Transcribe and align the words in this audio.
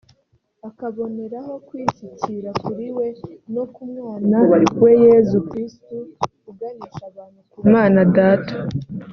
akaboneraho 0.69 1.53
kwishyikira 1.67 2.49
kuri 2.63 2.85
we 2.97 3.07
no 3.55 3.63
ku 3.73 3.81
mwana 3.93 4.37
we 4.81 4.91
Yezu 5.05 5.37
Krisitu 5.49 5.97
uganisha 6.51 7.03
abantu 7.11 7.39
ku 7.51 7.57
Mana 7.73 7.99
Data 8.17 8.55